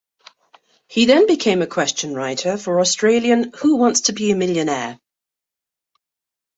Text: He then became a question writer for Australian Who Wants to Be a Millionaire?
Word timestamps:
He 0.87 1.05
then 1.05 1.27
became 1.27 1.61
a 1.61 1.67
question 1.67 2.15
writer 2.15 2.57
for 2.57 2.79
Australian 2.79 3.51
Who 3.59 3.75
Wants 3.75 4.01
to 4.01 4.13
Be 4.13 4.31
a 4.31 4.35
Millionaire? 4.35 4.99